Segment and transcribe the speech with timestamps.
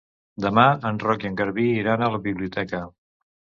[0.45, 2.83] Demà en Roc i en Garbí iran a la biblioteca.